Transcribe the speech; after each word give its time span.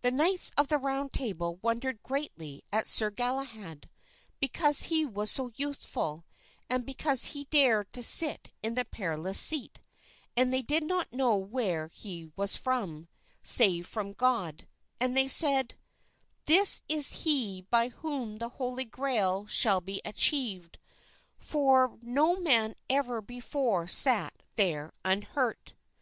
The 0.00 0.10
knights 0.10 0.50
of 0.56 0.68
the 0.68 0.78
Round 0.78 1.12
Table 1.12 1.56
wondered 1.60 2.02
greatly 2.02 2.64
at 2.72 2.88
Sir 2.88 3.10
Galahad, 3.10 3.90
because 4.40 4.84
he 4.84 5.04
was 5.04 5.30
so 5.30 5.50
youthful, 5.56 6.24
and 6.70 6.86
because 6.86 7.22
he 7.36 7.44
dared 7.44 7.92
to 7.92 8.02
sit 8.02 8.50
in 8.62 8.76
the 8.76 8.86
Perilous 8.86 9.38
Seat; 9.38 9.78
and 10.38 10.54
they 10.54 10.62
did 10.62 10.82
not 10.84 11.12
know 11.12 11.36
where 11.36 11.88
he 11.88 12.32
was 12.34 12.56
from, 12.56 13.08
save 13.42 13.86
from 13.86 14.14
God, 14.14 14.66
and 14.98 15.14
they 15.14 15.28
said, 15.28 15.76
"This 16.46 16.80
is 16.88 17.24
he 17.24 17.60
by 17.68 17.90
whom 17.90 18.38
the 18.38 18.48
Holy 18.48 18.86
Grail 18.86 19.44
shall 19.44 19.82
be 19.82 20.00
achieved, 20.02 20.78
for 21.36 21.98
no 22.00 22.36
man 22.40 22.74
ever 22.88 23.20
before 23.20 23.86
sat 23.86 24.32
there 24.56 24.94
unhurt." 25.04 25.74